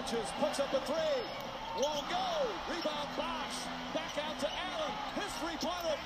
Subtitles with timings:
[0.00, 1.20] touches, puts up a three.
[1.76, 2.26] Won't go.
[2.68, 3.58] Rebound Bosch.
[3.92, 4.92] Back out to Allen.
[5.14, 5.96] His three-pointer.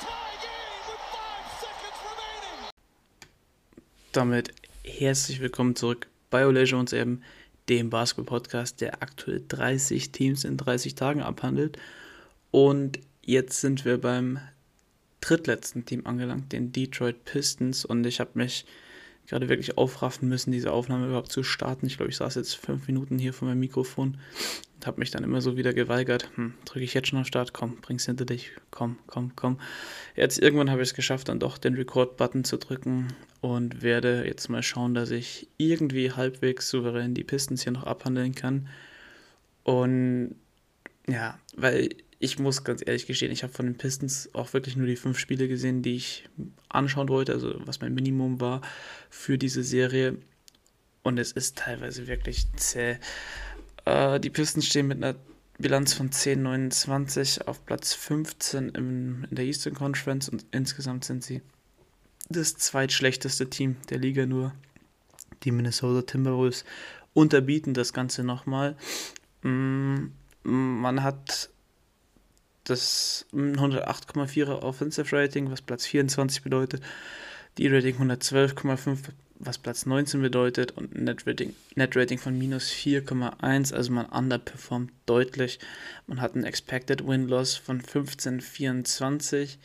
[0.00, 2.70] Tie game with five seconds remaining.
[4.12, 4.52] Damit
[4.84, 7.22] herzlich willkommen zurück bei Ole Jones eben,
[7.68, 11.78] dem Basketball-Podcast, der aktuell 30 Teams in 30 Tagen abhandelt.
[12.50, 14.40] Und jetzt sind wir beim
[15.20, 17.84] drittletzten Team angelangt, den Detroit Pistons.
[17.84, 18.64] Und ich habe mich
[19.26, 21.86] gerade wirklich aufraffen müssen, diese Aufnahme überhaupt zu starten.
[21.86, 24.18] Ich glaube, ich saß jetzt fünf Minuten hier vor meinem Mikrofon
[24.76, 26.30] und habe mich dann immer so wieder geweigert.
[26.36, 27.52] Hm, drücke ich jetzt schon auf Start?
[27.52, 28.52] Komm, bring's hinter dich.
[28.70, 29.58] Komm, komm, komm.
[30.14, 33.08] Jetzt irgendwann habe ich es geschafft, dann doch den Record-Button zu drücken
[33.40, 38.34] und werde jetzt mal schauen, dass ich irgendwie halbwegs souverän die Pistons hier noch abhandeln
[38.34, 38.68] kann.
[39.64, 40.36] Und
[41.08, 44.86] ja, weil ich muss ganz ehrlich gestehen, ich habe von den Pistons auch wirklich nur
[44.86, 46.28] die fünf Spiele gesehen, die ich
[46.68, 48.62] anschauen wollte, also was mein Minimum war
[49.10, 50.16] für diese Serie.
[51.02, 52.96] Und es ist teilweise wirklich zäh.
[53.84, 55.16] Äh, die Pistons stehen mit einer
[55.58, 61.42] Bilanz von 10-29 auf Platz 15 im, in der Eastern Conference und insgesamt sind sie
[62.28, 64.52] das zweitschlechteste Team der Liga nur.
[65.44, 66.64] Die Minnesota Timberwolves
[67.12, 68.76] unterbieten das Ganze nochmal.
[69.42, 70.06] Mm,
[70.42, 71.50] man hat
[72.66, 76.82] das 108,4er Offensive Rating, was Platz 24 bedeutet,
[77.58, 78.98] die Rating 112,5,
[79.38, 84.92] was Platz 19 bedeutet und Net Rating, Net Rating von minus 4,1, also man underperformt
[85.06, 85.58] deutlich.
[86.06, 89.56] Man hat einen Expected Win-Loss von 15,24.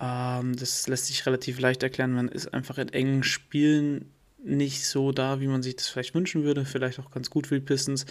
[0.00, 2.12] Ähm, das lässt sich relativ leicht erklären.
[2.12, 4.12] Man ist einfach in engen Spielen
[4.44, 6.64] nicht so da, wie man sich das vielleicht wünschen würde.
[6.64, 8.06] Vielleicht auch ganz gut für die Pistons,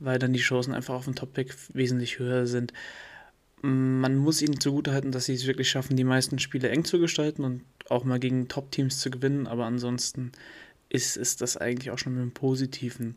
[0.00, 2.72] weil dann die Chancen einfach auf den Top-Pick wesentlich höher sind
[3.62, 7.44] man muss ihnen zugutehalten, dass sie es wirklich schaffen, die meisten Spiele eng zu gestalten
[7.44, 10.32] und auch mal gegen Top-Teams zu gewinnen, aber ansonsten
[10.88, 13.16] ist, ist das eigentlich auch schon mit dem Positiven.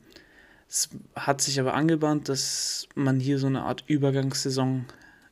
[0.67, 4.86] Es hat sich aber angebahnt, dass man hier so eine Art Übergangssaison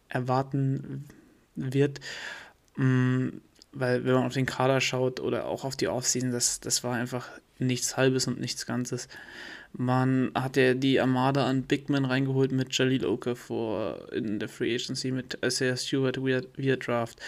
[0.10, 1.06] erwarten
[1.56, 2.00] wird,
[2.76, 3.30] mm,
[3.72, 6.96] weil wenn man auf den Kader schaut oder auch auf die Offseason, das, das war
[6.96, 9.08] einfach nichts Halbes und nichts Ganzes.
[9.74, 14.74] Man hat ja die Armada an Big Men reingeholt mit Jalil Okafor in der Free
[14.74, 17.20] Agency, mit Isaiah Stewart via, via Draft,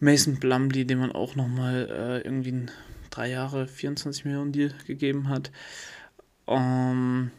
[0.00, 2.70] Mason Blumley, dem man auch nochmal äh, irgendwie ein
[3.10, 5.50] drei Jahre 24 Millionen Deal gegeben hat.
[6.44, 7.30] Um, ähm,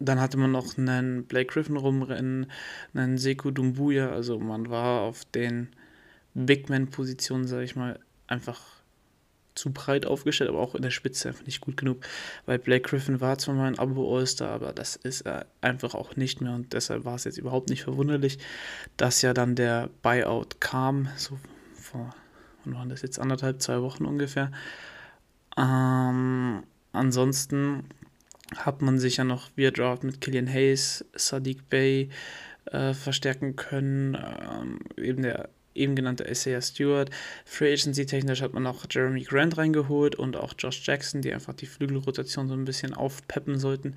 [0.00, 2.46] dann hatte man noch einen Blake Griffin rumrennen,
[2.94, 5.68] einen Sekou Dumbuya, also man war auf den
[6.34, 8.60] Big Man-Positionen, sage ich mal, einfach
[9.54, 12.04] zu breit aufgestellt, aber auch in der Spitze einfach nicht gut genug,
[12.46, 16.40] weil Blake Griffin war zwar mal ein Abo-All-Star, aber das ist er einfach auch nicht
[16.40, 18.38] mehr und deshalb war es jetzt überhaupt nicht verwunderlich,
[18.96, 21.38] dass ja dann der Buyout kam, so
[21.74, 22.14] vor,
[22.64, 24.50] wann waren das jetzt, anderthalb, zwei Wochen ungefähr.
[25.58, 26.62] Ähm,
[26.92, 27.84] ansonsten
[28.56, 32.10] hat man sich ja noch via Draft mit Killian Hayes, Sadiq Bey
[32.66, 37.10] äh, verstärken können, ähm, eben der eben genannte Isaiah Stewart.
[37.44, 41.54] Free Agency technisch hat man auch Jeremy Grant reingeholt und auch Josh Jackson, die einfach
[41.54, 43.96] die Flügelrotation so ein bisschen aufpeppen sollten.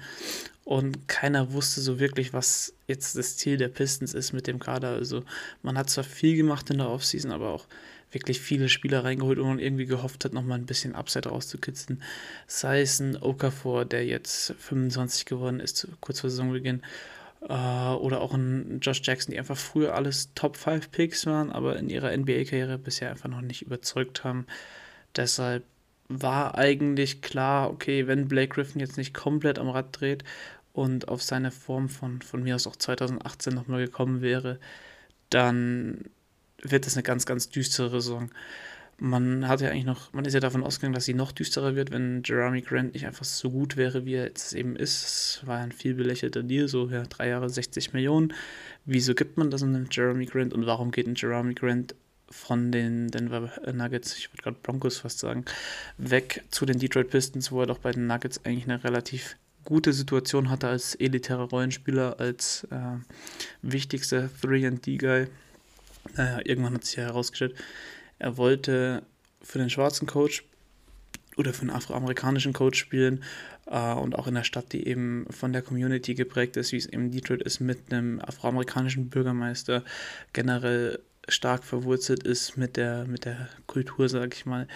[0.65, 4.89] Und keiner wusste so wirklich, was jetzt das Ziel der Pistons ist mit dem Kader.
[4.89, 5.23] Also
[5.61, 7.67] man hat zwar viel gemacht in der Offseason, aber auch
[8.13, 12.01] wirklich viele Spieler reingeholt und man irgendwie gehofft hat, nochmal ein bisschen Upside rauszukitzeln.
[12.47, 16.83] Sei es ein Okafor, der jetzt 25 geworden ist, kurz vor Saisonbeginn,
[17.49, 21.89] oder auch ein Josh Jackson, die einfach früher alles Top 5 Picks waren, aber in
[21.89, 24.47] ihrer NBA-Karriere bisher einfach noch nicht überzeugt haben.
[25.15, 25.63] Deshalb
[26.07, 30.23] war eigentlich klar, okay, wenn Blake Griffin jetzt nicht komplett am Rad dreht
[30.71, 34.59] und auf seine Form von, von mir aus auch 2018 nochmal gekommen wäre,
[35.29, 36.05] dann
[36.61, 38.29] wird es eine ganz, ganz düstere Saison
[38.99, 41.91] man hat ja eigentlich noch, man ist ja davon ausgegangen, dass sie noch düsterer wird,
[41.91, 45.03] wenn Jeremy Grant nicht einfach so gut wäre, wie er jetzt eben ist.
[45.03, 48.33] Es war ein viel belächelter Deal, so ja, drei Jahre 60 Millionen.
[48.85, 51.95] Wieso gibt man das an Jeremy Grant und warum geht ein Jeremy Grant
[52.29, 55.45] von den Denver Nuggets, ich würde gerade Broncos fast sagen,
[55.97, 59.35] weg zu den Detroit Pistons, wo er doch bei den Nuggets eigentlich eine relativ
[59.65, 62.97] gute Situation hatte als elitärer Rollenspieler, als äh,
[63.61, 65.27] wichtigster 3D-Guy.
[66.15, 67.55] Naja, irgendwann hat sich ja herausgestellt,
[68.19, 69.03] er wollte
[69.41, 70.43] für den schwarzen Coach
[71.37, 73.23] oder für einen afroamerikanischen Coach spielen
[73.65, 76.85] äh, und auch in der Stadt, die eben von der Community geprägt ist, wie es
[76.85, 79.83] eben Detroit ist, mit einem afroamerikanischen Bürgermeister
[80.31, 84.67] generell stark verwurzelt ist mit der, mit der Kultur, sage ich mal,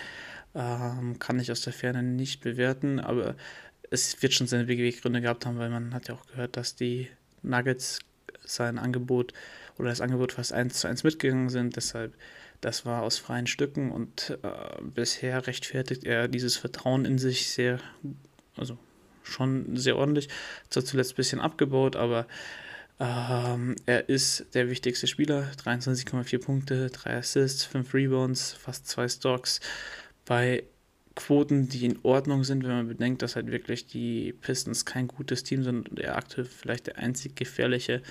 [0.56, 3.36] ähm, kann ich aus der Ferne nicht bewerten, aber
[3.89, 7.10] es wird schon seine Beweggründe gehabt haben, weil man hat ja auch gehört, dass die
[7.44, 8.00] Nuggets
[8.45, 9.34] sein Angebot
[9.78, 12.13] oder das Angebot fast eins zu eins mitgegangen sind, deshalb
[12.62, 17.80] das war aus freien Stücken und äh, bisher rechtfertigt er dieses Vertrauen in sich sehr,
[18.56, 18.77] also
[19.24, 20.30] schon sehr ordentlich.
[20.69, 22.27] Zwar zuletzt ein bisschen abgebaut, aber
[23.00, 25.51] ähm, er ist der wichtigste Spieler.
[25.63, 29.60] 23,4 Punkte, 3 Assists, 5 Rebounds, fast 2 Stocks.
[30.25, 30.63] Bei
[31.15, 35.44] Quoten, die in Ordnung sind, wenn man bedenkt, dass halt wirklich die Pistons kein gutes
[35.44, 38.03] Team sind und er aktuell vielleicht der einzig gefährliche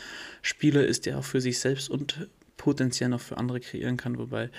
[0.42, 2.28] Spieler ist, der auch für sich selbst und
[2.66, 4.50] potenziell noch für andere kreieren kann, wobei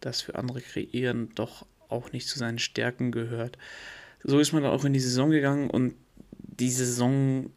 [0.00, 3.56] das für andere kreieren doch auch nicht zu seinen Stärken gehört.
[4.22, 5.94] So ist man dann auch in die Saison gegangen und
[6.38, 7.50] die Saison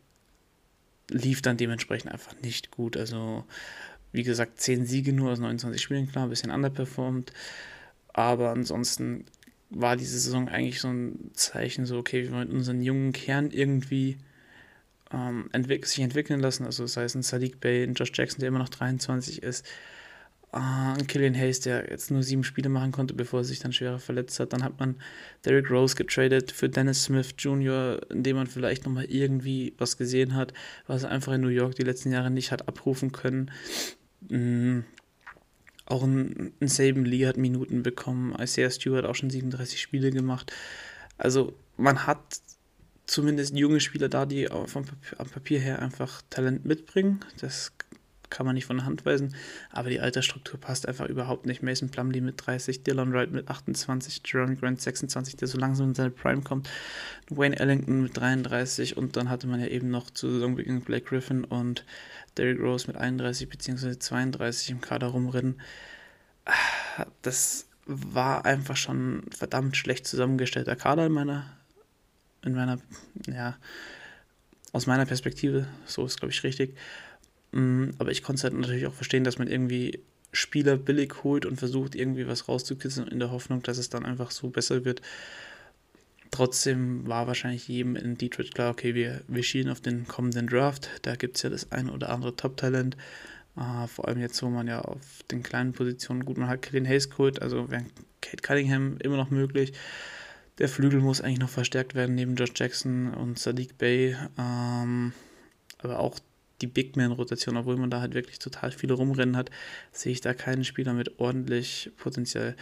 [1.09, 2.95] lief dann dementsprechend einfach nicht gut.
[2.95, 3.44] Also,
[4.13, 7.33] wie gesagt, 10 Siege nur aus 29 Spielen, klar, ein bisschen underperformed.
[8.13, 9.25] Aber ansonsten
[9.69, 14.19] war diese Saison eigentlich so ein Zeichen, so, okay, wir wollen unseren jungen Kern irgendwie
[15.12, 16.65] ähm, entwick sich entwickeln lassen.
[16.65, 19.65] Also, das heißt, ein Sadiq Bay, ein Josh Jackson, der immer noch 23 ist,
[20.59, 24.00] ein Killian Hayes, der jetzt nur sieben Spiele machen konnte, bevor er sich dann schwerer
[24.00, 24.54] verletzt hat.
[24.54, 24.95] Dann hat man
[25.45, 30.36] Derrick Rose getradet für Dennis Smith Jr., in dem man vielleicht nochmal irgendwie was gesehen
[30.36, 30.54] hat,
[30.86, 33.51] was er einfach in New York die letzten Jahre nicht hat abrufen können.
[34.30, 34.83] Mhm.
[35.86, 38.36] Auch ein, ein Saban Lee hat Minuten bekommen.
[38.39, 40.51] Isaiah Stewart auch schon 37 Spiele gemacht.
[41.18, 42.42] Also man hat
[43.06, 47.21] zumindest junge Spieler da, die vom Papier, am Papier her einfach Talent mitbringen.
[47.39, 47.71] Das
[48.30, 49.36] kann man nicht von der Hand weisen,
[49.72, 51.64] aber die Altersstruktur passt einfach überhaupt nicht.
[51.64, 55.96] Mason Plumley mit 30, Dylan Wright mit 28, Jerome Grant 26, der so langsam in
[55.96, 56.70] seine Prime kommt,
[57.30, 61.44] Wayne Ellington mit 33 und dann hatte man ja eben noch zu Saisonbeginn Blake Griffin
[61.44, 61.86] und
[62.38, 63.98] Derrick Rose mit 31 bzw.
[63.98, 65.60] 32 im Kader rumrennen.
[67.22, 71.58] Das war einfach schon verdammt schlecht zusammengestellter Kader in meiner,
[72.44, 72.80] in meiner,
[73.28, 73.58] ja,
[74.74, 76.76] aus meiner Perspektive, so ist glaube ich richtig.
[77.52, 80.00] Mm, aber ich konnte es halt natürlich auch verstehen, dass man irgendwie
[80.32, 84.32] Spieler billig holt und versucht, irgendwie was rauszukitzeln in der Hoffnung, dass es dann einfach
[84.32, 85.02] so besser wird.
[86.32, 90.90] Trotzdem war wahrscheinlich jedem in Detroit klar, okay, wir, wir schielen auf den kommenden Draft.
[91.04, 92.98] Da gibt es ja das ein oder andere Top-Talent.
[93.56, 96.86] Uh, vor allem jetzt, wo man ja auf den kleinen Positionen, gut, man hat Killian
[96.86, 97.86] Hayes geholt, also wäre
[98.22, 99.74] Kate Cunningham immer noch möglich.
[100.60, 104.16] Der Flügel muss eigentlich noch verstärkt werden neben Josh Jackson und Sadiq Bay.
[104.38, 105.14] Ähm,
[105.80, 106.20] aber auch
[106.62, 109.51] die Big Man-Rotation, obwohl man da halt wirklich total viele rumrennen hat,
[109.92, 112.56] sehe ich da keinen Spieler mit ordentlich Potenzial.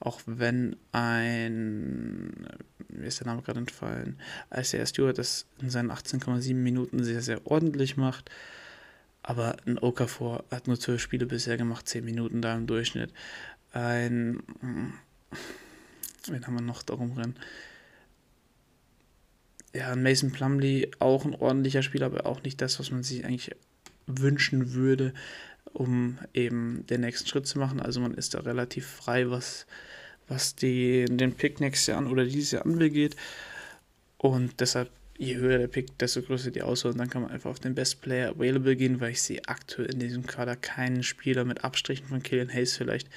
[0.00, 2.46] Auch wenn ein,
[2.88, 4.18] mir ist der Name gerade entfallen,
[4.54, 8.30] Isaiah Stewart das in seinen 18,7 Minuten sehr, sehr ordentlich macht.
[9.22, 13.12] Aber ein Okafor hat nur 12 Spiele bisher gemacht, 10 Minuten da im Durchschnitt.
[13.72, 14.42] Ein,
[16.26, 17.36] wen haben wir noch da rumrennen?
[19.74, 23.50] Ja, Mason Plumley auch ein ordentlicher Spieler, aber auch nicht das, was man sich eigentlich
[24.06, 25.14] wünschen würde,
[25.72, 27.80] um eben den nächsten Schritt zu machen.
[27.80, 29.66] Also man ist da relativ frei, was,
[30.28, 33.16] was die, den Pick nächstes Jahr an oder dieses Jahr angeht.
[34.18, 36.92] Und deshalb, je höher der Pick, desto größer die Auswahl.
[36.92, 39.92] Und dann kann man einfach auf den Best Player Available gehen, weil ich sehe aktuell
[39.92, 43.08] in diesem Kader keinen Spieler mit Abstrichen von Killian Hayes vielleicht,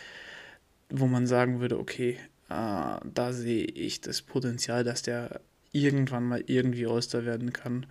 [0.89, 2.17] wo man sagen würde, okay,
[2.49, 5.41] äh, da sehe ich das Potenzial, dass der
[5.75, 7.85] irgendwann mal irgendwie All-Star werden kann.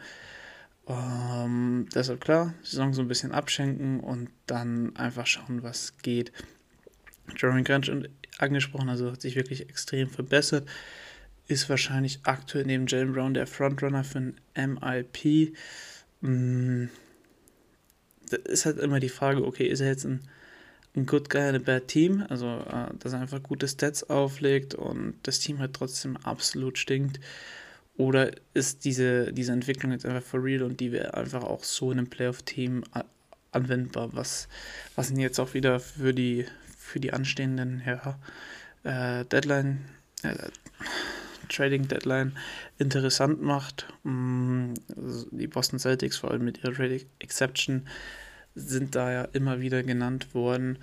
[0.87, 6.33] Ähm, deshalb klar, Saison so ein bisschen abschenken und dann einfach schauen, was geht.
[7.37, 7.91] Jeremy Grant
[8.39, 10.69] angesprochen, also hat sich wirklich extrem verbessert.
[11.47, 15.55] Ist wahrscheinlich aktuell neben Jalen Brown der Frontrunner für ein MIP.
[16.21, 16.87] Mm,
[18.31, 20.21] das ist halt immer die Frage, okay, ist er jetzt ein,
[20.97, 22.25] ein Good Guy in a Bad Team?
[22.29, 27.21] Also, äh, dass er einfach gute Stats auflegt und das Team halt trotzdem absolut stinkt.
[27.97, 31.93] Oder ist diese, diese Entwicklung jetzt einfach for real und die wäre einfach auch so
[31.93, 32.83] in einem Playoff-Team
[33.53, 34.49] anwendbar, was,
[34.97, 36.45] was ihn jetzt auch wieder für die,
[36.77, 38.19] für die anstehenden ja,
[38.83, 39.85] äh, Deadline,
[40.23, 40.35] äh,
[41.49, 42.33] Trading Deadline
[42.79, 43.87] interessant macht.
[44.03, 44.75] Mm,
[45.31, 47.87] die Boston Celtics, vor allem mit ihrer Trading Exception,
[48.57, 50.79] sind da ja immer wieder genannt worden.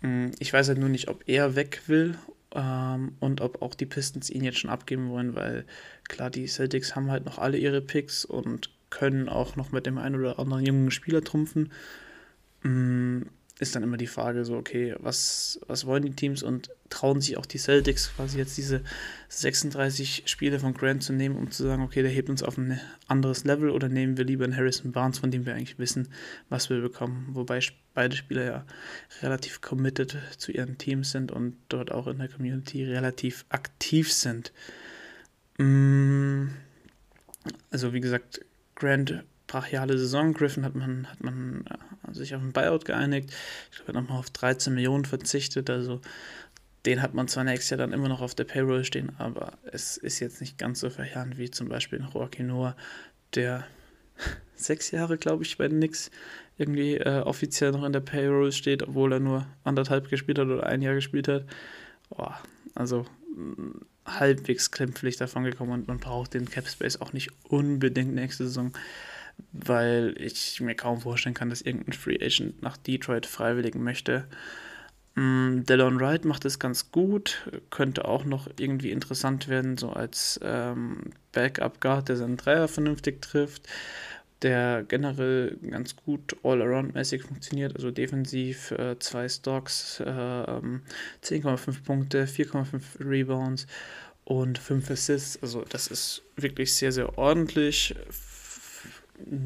[0.00, 2.16] Mm, ich weiß halt nur nicht, ob er weg will
[2.56, 5.66] ähm, und ob auch die Pistons ihn jetzt schon abgeben wollen, weil
[6.08, 9.98] klar, die Celtics haben halt noch alle ihre Picks und können auch noch mit dem
[9.98, 11.70] einen oder anderen jungen Spieler trumpfen.
[12.64, 13.26] Ähm,
[13.58, 17.38] ist dann immer die Frage so, okay, was, was wollen die Teams und trauen sich
[17.38, 18.82] auch die Celtics quasi jetzt diese
[19.30, 22.78] 36 Spiele von Grant zu nehmen, um zu sagen, okay, der hebt uns auf ein
[23.08, 26.08] anderes Level oder nehmen wir lieber einen Harrison Barnes, von dem wir eigentlich wissen,
[26.50, 27.28] was wir bekommen.
[27.32, 27.60] Wobei
[27.94, 28.66] beide Spieler ja
[29.22, 34.52] relativ committed zu ihren Teams sind und dort auch in der Community relativ aktiv sind.
[35.56, 36.48] Mm,
[37.70, 38.44] also wie gesagt,
[38.74, 40.34] Grant brachiale Saison.
[40.34, 43.32] Griffin hat man, hat man äh, sich auf ein Buyout geeinigt.
[43.70, 45.70] Ich glaube, er hat nochmal auf 13 Millionen verzichtet.
[45.70, 46.00] Also
[46.86, 49.96] Den hat man zwar nächstes Jahr dann immer noch auf der Payroll stehen, aber es
[49.96, 52.76] ist jetzt nicht ganz so verheerend wie zum Beispiel Joaquin Noah,
[53.34, 53.66] der
[54.54, 56.10] sechs Jahre, glaube ich, bei den Knicks
[56.58, 60.64] irgendwie äh, offiziell noch in der Payroll steht, obwohl er nur anderthalb gespielt hat oder
[60.64, 61.44] ein Jahr gespielt hat.
[62.08, 62.40] Boah,
[62.74, 68.14] also mh, halbwegs klämpflich davon gekommen und man braucht den Cap Space auch nicht unbedingt
[68.14, 68.72] nächste Saison,
[69.52, 74.26] weil ich mir kaum vorstellen kann, dass irgendein Free Agent nach Detroit freiwillig möchte.
[75.14, 80.38] Mm, Delon Wright macht es ganz gut, könnte auch noch irgendwie interessant werden, so als
[80.42, 83.66] ähm, Backup-Guard, der seinen Dreier vernünftig trifft,
[84.42, 92.82] der generell ganz gut all-around-mäßig funktioniert, also defensiv äh, zwei Stocks, äh, 10,5 Punkte, 4,5
[93.00, 93.66] Rebounds
[94.24, 97.94] und 5 Assists, also das ist wirklich sehr, sehr ordentlich.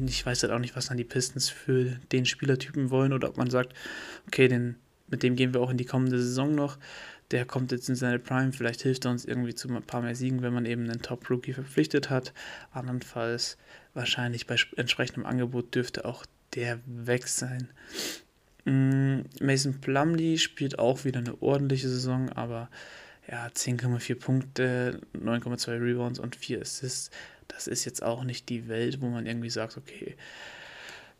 [0.05, 3.37] Ich weiß halt auch nicht, was dann die Pistons für den Spielertypen wollen oder ob
[3.37, 3.73] man sagt,
[4.27, 4.75] okay, den
[5.11, 6.77] mit dem gehen wir auch in die kommende Saison noch.
[7.31, 10.15] Der kommt jetzt in seine Prime, vielleicht hilft er uns irgendwie zu ein paar mehr
[10.15, 12.33] Siegen, wenn man eben einen Top-Rookie verpflichtet hat.
[12.71, 13.57] Andernfalls
[13.93, 16.25] wahrscheinlich bei entsprechendem Angebot dürfte auch
[16.55, 17.69] der weg sein.
[18.65, 22.69] Mm, Mason Plumley spielt auch wieder eine ordentliche Saison, aber
[23.29, 27.11] ja, 10,4 Punkte, 9,2 Rebounds und 4 Assists,
[27.53, 30.15] das ist jetzt auch nicht die Welt, wo man irgendwie sagt, okay,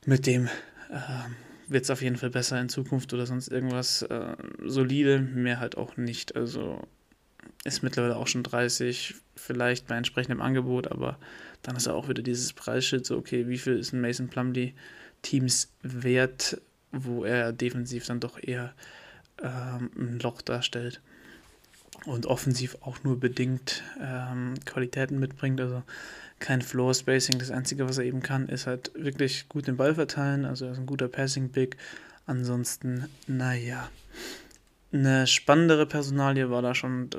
[0.05, 0.49] mit dem
[0.89, 1.35] ähm,
[1.67, 4.01] wird es auf jeden Fall besser in Zukunft oder sonst irgendwas.
[4.03, 4.35] Äh,
[4.65, 6.35] solide, mehr halt auch nicht.
[6.35, 6.81] Also
[7.63, 11.17] ist mittlerweile auch schon 30, vielleicht bei entsprechendem Angebot, aber
[11.61, 14.73] dann ist auch wieder dieses Preisschild, so okay, wie viel ist ein Mason Plumley
[15.21, 16.59] Teams wert,
[16.91, 18.73] wo er defensiv dann doch eher
[19.41, 21.01] ähm, ein Loch darstellt
[22.05, 25.61] und offensiv auch nur bedingt ähm, Qualitäten mitbringt.
[25.61, 25.83] Also
[26.39, 27.39] kein Floor Spacing.
[27.39, 30.45] Das Einzige, was er eben kann, ist halt wirklich gut den Ball verteilen.
[30.45, 31.77] Also er ist ein guter Passing Big.
[32.25, 33.89] Ansonsten, naja.
[34.93, 37.09] Eine spannendere Personalie war da schon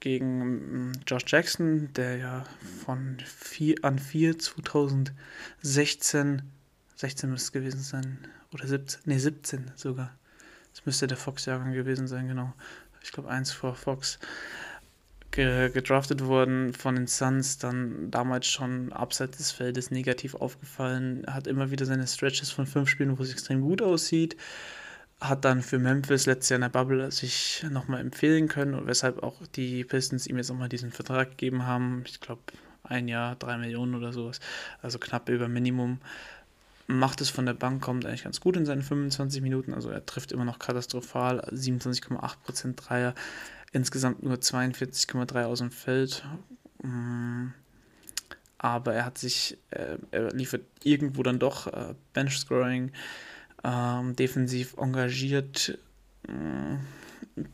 [0.00, 2.44] gegen mm, Josh Jackson, der ja
[2.84, 6.42] von 4 an 4 2016,
[6.96, 8.18] 16 müsste es gewesen sein,
[8.52, 10.14] oder 17, nee 17 sogar.
[10.74, 12.52] Das müsste der Fox-Jahrgang gewesen sein, genau.
[13.02, 14.18] Ich glaube, eins vor Fox
[15.32, 21.70] gedraftet worden von den Suns, dann damals schon abseits des Feldes negativ aufgefallen, hat immer
[21.70, 24.36] wieder seine Stretches von fünf Spielen, wo es extrem gut aussieht,
[25.20, 29.22] hat dann für Memphis letztes Jahr in der Bubble sich nochmal empfehlen können und weshalb
[29.22, 32.04] auch die Pistons ihm jetzt nochmal diesen Vertrag gegeben haben.
[32.06, 32.42] Ich glaube,
[32.82, 34.38] ein Jahr, drei Millionen oder sowas,
[34.82, 35.98] also knapp über Minimum.
[36.86, 40.04] Macht es von der Bank, kommt eigentlich ganz gut in seinen 25 Minuten, also er
[40.04, 43.14] trifft immer noch katastrophal, 27,8% Dreier
[43.72, 46.24] insgesamt nur 42,3 aus dem Feld.
[46.82, 47.48] Mm,
[48.58, 52.92] aber er hat sich, äh, er liefert irgendwo dann doch äh, Bench-Scoring,
[53.64, 55.78] ähm, defensiv engagiert,
[56.28, 56.76] äh,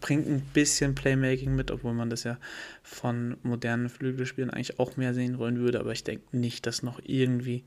[0.01, 2.37] bringt ein bisschen Playmaking mit, obwohl man das ja
[2.83, 5.81] von modernen Flügelspielen eigentlich auch mehr sehen wollen würde.
[5.81, 7.65] Aber ich denke nicht, dass noch irgendwie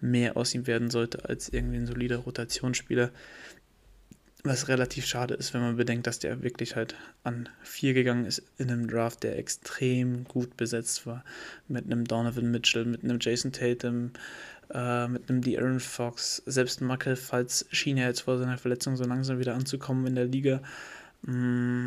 [0.00, 3.10] mehr aus ihm werden sollte als irgendwie ein solider Rotationsspieler.
[4.46, 8.42] Was relativ schade ist, wenn man bedenkt, dass der wirklich halt an vier gegangen ist
[8.58, 11.24] in einem Draft, der extrem gut besetzt war.
[11.66, 14.10] Mit einem Donovan Mitchell, mit einem Jason Tatum,
[14.70, 16.42] äh, mit einem De'Aaron Fox.
[16.44, 20.26] Selbst Michael Falls schien ja jetzt vor seiner Verletzung so langsam wieder anzukommen in der
[20.26, 20.60] Liga.
[21.22, 21.86] Mm,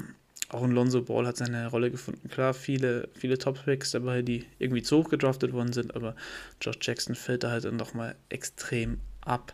[0.50, 2.30] auch ein Lonzo Ball hat seine Rolle gefunden.
[2.30, 6.16] Klar, viele, viele Top-Picks dabei, die irgendwie zu hoch gedraftet worden sind, aber
[6.62, 9.54] Josh Jackson fällt da halt dann nochmal extrem ab.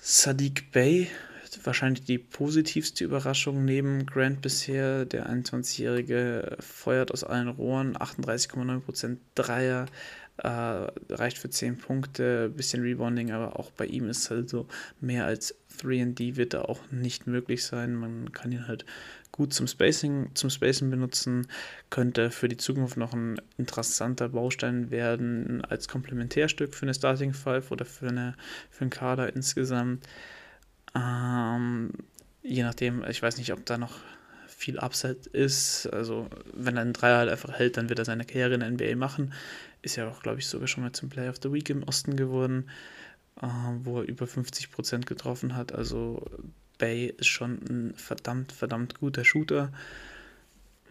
[0.00, 1.08] Sadiq Bey
[1.64, 5.04] wahrscheinlich die positivste Überraschung neben Grant bisher.
[5.04, 9.86] Der 21-Jährige feuert aus allen Rohren, 38,9% Dreier,
[10.38, 14.66] äh, reicht für 10 Punkte, bisschen Rebounding, aber auch bei ihm ist halt so
[15.00, 17.94] mehr als 3D wird da auch nicht möglich sein.
[17.94, 18.84] Man kann ihn halt
[19.32, 21.46] gut zum Spacing, zum Spacing benutzen,
[21.88, 27.70] könnte für die Zukunft noch ein interessanter Baustein werden als Komplementärstück für eine Starting Five
[27.70, 28.34] oder für, eine,
[28.70, 30.06] für einen Kader insgesamt.
[30.94, 31.92] Ähm,
[32.42, 33.98] je nachdem, ich weiß nicht, ob da noch
[34.60, 35.86] viel Upside ist.
[35.86, 38.70] Also, wenn er einen Dreier halt einfach hält, dann wird er seine Karriere in der
[38.70, 39.32] NBA machen.
[39.82, 42.16] Ist ja auch, glaube ich, sogar schon mal zum Play of the Week im Osten
[42.16, 42.68] geworden,
[43.40, 43.46] äh,
[43.82, 45.72] wo er über 50% getroffen hat.
[45.72, 46.26] Also,
[46.80, 49.72] Bay ist schon ein verdammt, verdammt guter Shooter.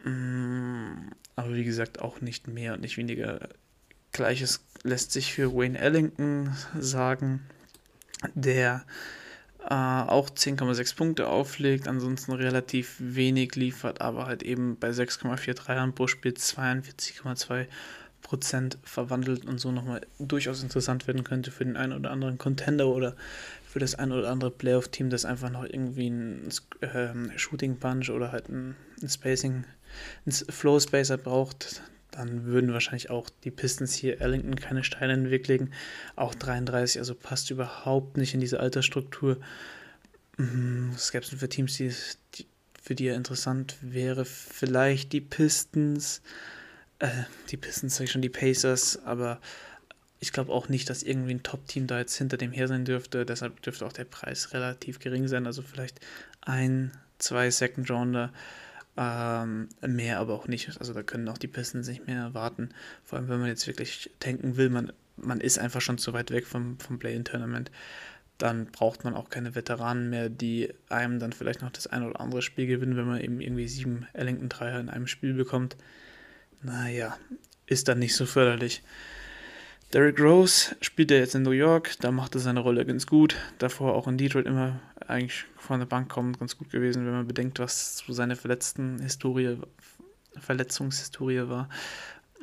[0.05, 3.49] Mm, aber wie gesagt, auch nicht mehr und nicht weniger.
[4.13, 7.41] Gleiches lässt sich für Wayne Ellington sagen,
[8.33, 8.85] der
[9.63, 15.93] äh, auch 10,6 Punkte auflegt, ansonsten relativ wenig liefert, aber halt eben bei 6,4 Dreiern
[15.93, 17.67] pro Spiel 42,2
[18.21, 22.87] Prozent verwandelt und so nochmal durchaus interessant werden könnte für den einen oder anderen Contender
[22.87, 23.15] oder
[23.69, 26.49] für das ein oder andere Playoff-Team, das einfach noch irgendwie einen
[26.81, 29.63] äh, Shooting Punch oder halt ein, ein Spacing,
[30.25, 35.25] ein Flow Spacer braucht, dann würden wahrscheinlich auch die Pistons hier Ellington keine Steine in
[35.25, 35.69] den Weg legen.
[36.15, 39.37] Auch 33, also passt überhaupt nicht in diese Altersstruktur.
[40.37, 41.93] Mhm, was gäbe es denn für Teams, die,
[42.33, 42.47] die,
[42.81, 44.25] für die er interessant wäre?
[44.25, 46.23] Vielleicht die Pistons,
[46.97, 47.07] äh,
[47.51, 49.39] die Pistons, sag ich schon, die Pacers, aber
[50.19, 53.25] ich glaube auch nicht, dass irgendwie ein Top-Team da jetzt hinter dem her sein dürfte.
[53.25, 55.45] Deshalb dürfte auch der Preis relativ gering sein.
[55.45, 55.99] Also vielleicht
[56.41, 58.31] ein, zwei Second-Rounder.
[58.97, 60.77] Ähm, mehr aber auch nicht.
[60.77, 62.69] Also da können auch die Pistons nicht mehr erwarten.
[63.03, 66.31] Vor allem, wenn man jetzt wirklich denken will, man, man ist einfach schon zu weit
[66.31, 67.71] weg vom, vom Play-In-Tournament.
[68.37, 72.19] Dann braucht man auch keine Veteranen mehr, die einem dann vielleicht noch das ein oder
[72.19, 75.77] andere Spiel gewinnen, wenn man eben irgendwie sieben Ellington-Dreier in einem Spiel bekommt.
[76.61, 77.17] Naja,
[77.67, 78.83] ist dann nicht so förderlich.
[79.93, 83.35] Derrick Rose spielt er jetzt in New York, da macht er seine Rolle ganz gut.
[83.57, 87.27] Davor auch in Detroit immer eigentlich von der Bank kommt, ganz gut gewesen, wenn man
[87.27, 89.57] bedenkt, was so seine verletzten Historie,
[90.37, 91.69] Verletzungshistorie war.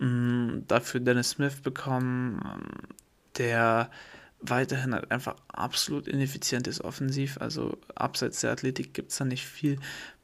[0.01, 2.41] Mhm, dafür Dennis Smith bekommen,
[3.39, 3.91] der
[4.41, 7.39] weiterhin halt einfach absolut ineffizient ist offensiv.
[7.41, 9.79] Also abseits der Athletik gibt es da nicht viel.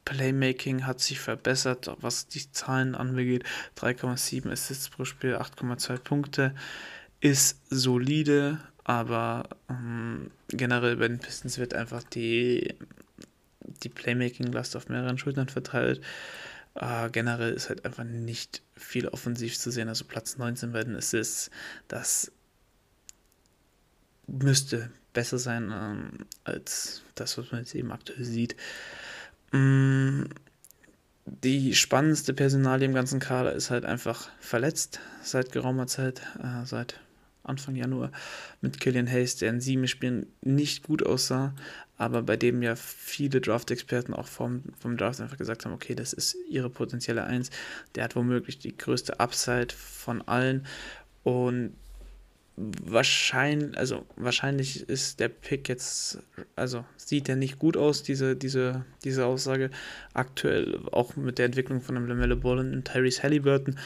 [0.04, 3.44] Playmaking hat sich verbessert, was die Zahlen angeht.
[3.78, 6.54] 3,7 Assists pro Spiel, 8,2 Punkte
[7.22, 12.74] ist solide, aber ähm, generell bei den Pistons wird einfach die,
[13.84, 16.02] die Playmaking-Last auf mehreren Schultern verteilt.
[16.74, 19.88] Äh, generell ist halt einfach nicht viel offensiv zu sehen.
[19.88, 21.50] Also Platz 19 bei den Assists,
[21.86, 22.32] das
[24.26, 28.56] müsste besser sein ähm, als das, was man jetzt eben aktuell sieht.
[29.52, 30.24] Mm,
[31.24, 36.98] die spannendste Personalie im ganzen Kader ist halt einfach verletzt seit geraumer Zeit, äh, seit
[37.44, 38.12] Anfang Januar
[38.60, 41.54] mit Killian Hayes, der in sieben Spielen nicht gut aussah,
[41.96, 46.12] aber bei dem ja viele Draft-Experten auch vom, vom Draft einfach gesagt haben, okay, das
[46.12, 47.50] ist ihre potenzielle Eins.
[47.94, 50.66] Der hat womöglich die größte Upside von allen.
[51.22, 51.74] Und
[52.56, 56.18] wahrscheinlich, also wahrscheinlich ist der Pick jetzt,
[56.56, 59.70] also sieht er nicht gut aus, diese, diese, diese Aussage.
[60.12, 63.78] Aktuell, auch mit der Entwicklung von einem LaMelo Ball und Tyrese Halliburton,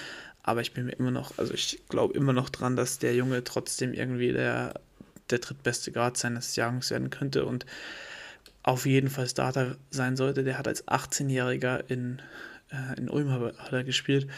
[0.46, 3.42] aber ich bin mir immer noch, also ich glaube immer noch dran, dass der Junge
[3.42, 4.74] trotzdem irgendwie der,
[5.28, 7.66] der drittbeste Grad seines Jahrgangs werden könnte und
[8.62, 10.44] auf jeden Fall Starter sein sollte.
[10.44, 12.22] Der hat als 18-Jähriger in,
[12.70, 14.28] äh, in Ulm hat er gespielt,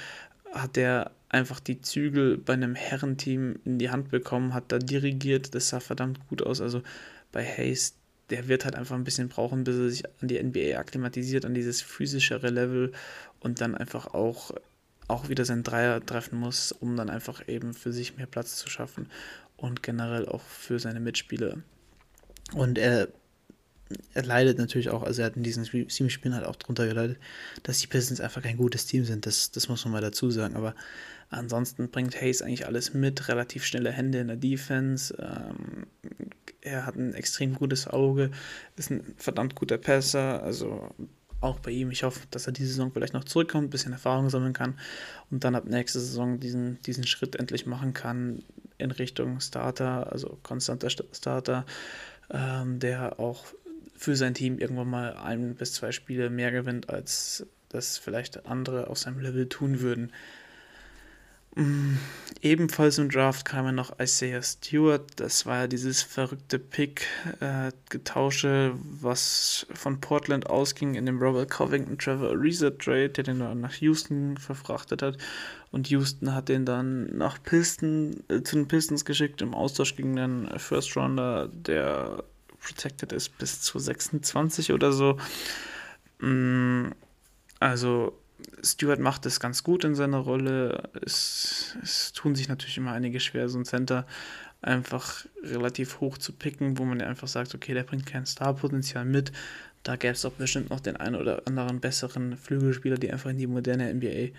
[0.51, 5.55] hat der einfach die Zügel bei einem Herrenteam in die Hand bekommen, hat da dirigiert,
[5.55, 6.63] das sah verdammt gut aus.
[6.63, 6.83] Also
[7.33, 7.97] bei Hayes,
[8.31, 11.53] der wird halt einfach ein bisschen brauchen, bis er sich an die NBA akklimatisiert, an
[11.53, 12.93] dieses physischere Level
[13.41, 14.53] und dann einfach auch
[15.09, 18.69] auch wieder sein Dreier treffen muss, um dann einfach eben für sich mehr Platz zu
[18.69, 19.09] schaffen
[19.57, 21.59] und generell auch für seine Mitspieler.
[22.55, 23.09] Und er,
[24.15, 27.19] er leidet natürlich auch, also er hat in diesen sieben Spielen halt auch drunter geleitet,
[27.63, 30.57] dass die Pistons einfach kein gutes Team sind, das, das muss man mal dazu sagen,
[30.57, 30.75] aber
[31.31, 35.87] ansonsten bringt Hayes eigentlich alles mit, relativ schnelle Hände in der Defense, ähm,
[36.61, 38.31] er hat ein extrem gutes Auge,
[38.77, 40.91] ist ein verdammt guter Passer, also
[41.41, 41.91] auch bei ihm.
[41.91, 44.79] Ich hoffe, dass er diese Saison vielleicht noch zurückkommt, ein bisschen Erfahrung sammeln kann
[45.31, 48.43] und dann ab nächster Saison diesen, diesen Schritt endlich machen kann
[48.79, 51.67] in Richtung Starter, also konstanter Starter,
[52.31, 53.45] ähm, der auch
[53.97, 58.89] für sein Team irgendwann mal ein bis zwei Spiele mehr gewinnt, als das vielleicht andere
[58.89, 60.13] auf seinem Level tun würden.
[62.41, 65.03] Ebenfalls im Draft kam ja noch Isaiah Stewart.
[65.17, 71.99] Das war ja dieses verrückte Pick-Getausche, äh, was von Portland ausging in dem Robert Covington
[71.99, 75.19] Trevor Ariza Trade, der den dann nach Houston verfrachtet hat.
[75.73, 80.15] Und Houston hat den dann nach Piston, äh, zu den Pistons geschickt im Austausch gegen
[80.15, 82.23] den First Rounder, der
[82.61, 85.19] protected ist bis zu 26 oder so.
[86.21, 86.91] Mm,
[87.59, 88.17] also
[88.63, 90.91] Stewart macht es ganz gut in seiner Rolle.
[91.05, 94.07] Es, es tun sich natürlich immer einige schwer, so ein Center
[94.61, 99.05] einfach relativ hoch zu picken, wo man ja einfach sagt, okay, der bringt kein Starpotenzial
[99.05, 99.33] mit.
[99.85, 103.39] Da gäbe es auch bestimmt noch den einen oder anderen besseren Flügelspieler, die einfach in
[103.39, 104.35] die moderne NBA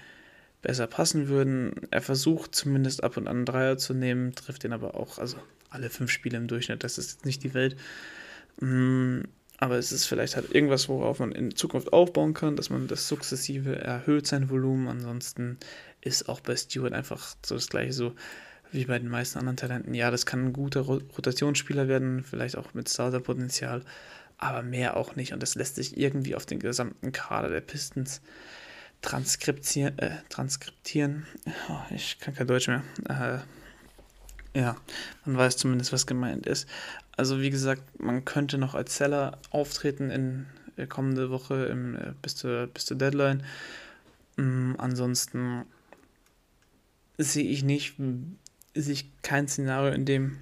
[0.62, 1.88] besser passen würden.
[1.92, 5.38] Er versucht zumindest ab und an einen Dreier zu nehmen, trifft den aber auch, also
[5.70, 7.78] alle fünf Spiele im Durchschnitt, das ist jetzt nicht die Welt.
[9.62, 13.10] Aber es ist vielleicht halt irgendwas, worauf man in Zukunft aufbauen kann, dass man das
[13.10, 14.88] sukzessive erhöht, sein Volumen.
[14.88, 15.58] Ansonsten
[16.00, 18.16] ist auch bei Stewart einfach so das gleiche so
[18.72, 19.94] wie bei den meisten anderen Talenten.
[19.94, 23.84] Ja, das kann ein guter Rotationsspieler werden, vielleicht auch mit Starterpotenzial,
[24.38, 25.34] aber mehr auch nicht.
[25.34, 28.22] Und das lässt sich irgendwie auf den gesamten Kader der Pistons
[29.02, 31.26] transkriptieren, äh, transkriptieren.
[31.70, 32.84] Oh, ich kann kein Deutsch mehr.
[33.10, 33.40] Äh,
[34.60, 34.76] ja,
[35.26, 36.68] man weiß zumindest, was gemeint ist.
[37.20, 40.46] Also wie gesagt, man könnte noch als Seller auftreten in
[40.78, 43.44] äh, kommende Woche im, äh, bis, zur, bis zur Deadline.
[44.38, 45.66] Ähm, ansonsten
[47.18, 47.96] sehe ich nicht,
[48.74, 50.38] sehe ich kein Szenario, in dem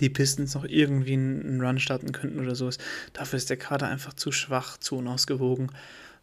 [0.00, 2.78] die Pistons noch irgendwie einen Run starten könnten oder sowas.
[3.12, 5.70] Dafür ist der Kader einfach zu schwach, zu unausgewogen.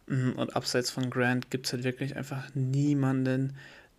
[0.08, 3.56] Mm, und abseits von Grant gibt es halt wirklich einfach niemanden,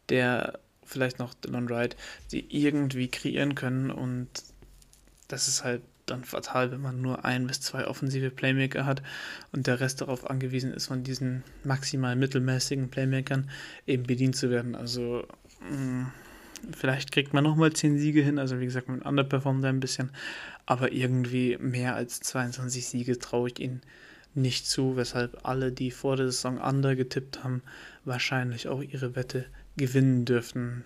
[0.09, 1.95] der vielleicht noch Dylan Wright,
[2.31, 3.89] die irgendwie kreieren können.
[3.89, 4.29] Und
[5.27, 9.01] das ist halt dann fatal, wenn man nur ein bis zwei offensive Playmaker hat
[9.51, 13.49] und der Rest darauf angewiesen ist, von diesen maximal mittelmäßigen Playmakern
[13.87, 14.75] eben bedient zu werden.
[14.75, 15.25] Also
[15.61, 16.11] mh, mm,
[16.77, 20.11] vielleicht kriegt man nochmal zehn Siege hin, also wie gesagt, man underperformt da ein bisschen,
[20.65, 23.81] aber irgendwie mehr als 22 Siege traue ich ihnen
[24.35, 27.61] nicht zu, weshalb alle, die vor der Saison under getippt haben,
[28.03, 29.45] wahrscheinlich auch ihre Wette
[29.77, 30.83] gewinnen dürften.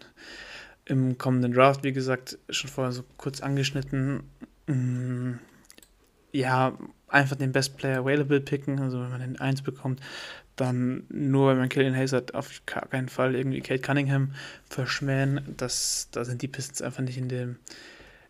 [0.89, 4.23] Im kommenden Draft, wie gesagt, schon vorher so kurz angeschnitten,
[4.67, 5.33] mm,
[6.31, 10.01] ja, einfach den Best Player Available picken, also wenn man den 1 bekommt,
[10.55, 14.33] dann nur, wenn man Killian Hayes hat, auf keinen Fall irgendwie Kate Cunningham
[14.69, 15.41] verschmähen.
[15.57, 17.55] Das, da sind die Pistons einfach nicht in dem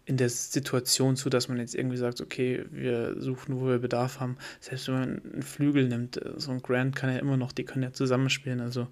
[0.05, 4.19] in der Situation zu, dass man jetzt irgendwie sagt, okay, wir suchen, wo wir Bedarf
[4.19, 4.37] haben.
[4.59, 7.83] Selbst wenn man einen Flügel nimmt, so ein Grant kann ja immer noch, die können
[7.83, 8.59] ja zusammenspielen.
[8.59, 8.87] Also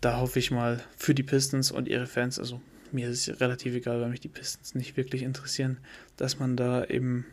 [0.00, 2.60] da hoffe ich mal für die Pistons und ihre Fans, also
[2.94, 5.78] mir ist es relativ egal, weil mich die Pistons nicht wirklich interessieren,
[6.16, 7.26] dass man da eben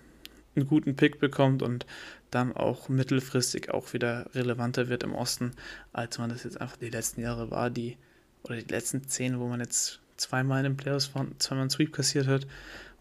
[0.56, 1.86] einen guten Pick bekommt und
[2.30, 5.52] dann auch mittelfristig auch wieder relevanter wird im Osten,
[5.94, 7.98] als man das jetzt einfach die letzten Jahre war, die
[8.44, 12.28] oder die letzten zehn, wo man jetzt zweimal in den Playoffs zweimal einen Sweep kassiert
[12.28, 12.48] hat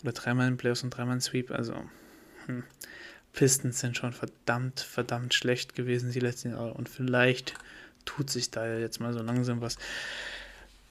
[0.02, 1.50] oder dreimal in Playoffs und dreimal in Sweep.
[1.50, 1.74] Also
[2.46, 2.64] hm,
[3.32, 6.74] Pistons sind schon verdammt, verdammt schlecht gewesen die letzten Jahre.
[6.74, 7.54] Und vielleicht
[8.04, 9.76] tut sich da jetzt mal so langsam was.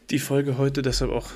[0.10, 1.30] Die Folge heute deshalb auch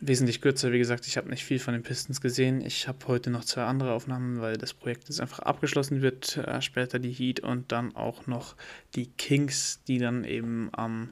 [0.00, 0.72] wesentlich kürzer.
[0.72, 2.60] Wie gesagt, ich habe nicht viel von den Pistons gesehen.
[2.60, 6.36] Ich habe heute noch zwei andere Aufnahmen, weil das Projekt jetzt einfach abgeschlossen wird.
[6.36, 8.56] Äh, später die Heat und dann auch noch
[8.94, 11.10] die Kings, die dann eben am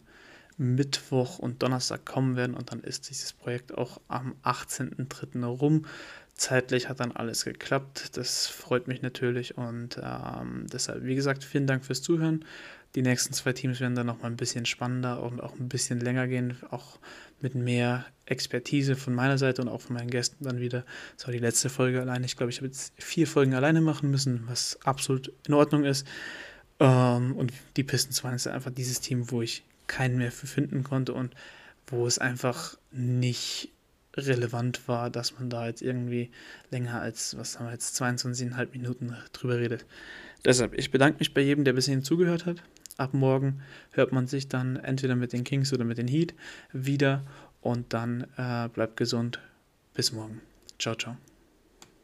[0.58, 5.44] Mittwoch und Donnerstag kommen werden und dann ist dieses Projekt auch am 18.03.
[5.44, 5.86] rum.
[6.34, 8.16] Zeitlich hat dann alles geklappt.
[8.16, 12.44] Das freut mich natürlich und ähm, deshalb, wie gesagt, vielen Dank fürs Zuhören.
[12.94, 16.28] Die nächsten zwei Teams werden dann nochmal ein bisschen spannender und auch ein bisschen länger
[16.28, 16.98] gehen, auch
[17.40, 20.84] mit mehr Expertise von meiner Seite und auch von meinen Gästen dann wieder.
[21.16, 22.26] Das war die letzte Folge alleine.
[22.26, 26.06] Ich glaube, ich habe jetzt vier Folgen alleine machen müssen, was absolut in Ordnung ist.
[26.80, 30.84] Ähm, und die Pistons waren jetzt einfach dieses Team, wo ich keinen mehr für finden
[30.84, 31.34] konnte und
[31.86, 33.70] wo es einfach nicht
[34.16, 36.30] relevant war, dass man da jetzt irgendwie
[36.70, 39.86] länger als, was haben wir jetzt, 22,5 Minuten drüber redet.
[40.44, 42.62] Deshalb, ich bedanke mich bei jedem, der bis hierhin zugehört hat.
[42.96, 46.34] Ab morgen hört man sich dann entweder mit den Kings oder mit den Heat
[46.72, 47.22] wieder
[47.60, 49.40] und dann äh, bleibt gesund.
[49.94, 50.40] Bis morgen.
[50.78, 51.16] Ciao, ciao.